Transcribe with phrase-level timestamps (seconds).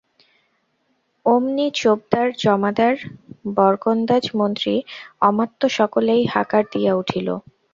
[1.25, 2.95] অমনি চোপদার জমাদার
[3.57, 4.75] বরকন্দাজ মন্ত্রী
[5.21, 7.27] অমাত্য সকলেই হাঁকার দিয়া উঠিল।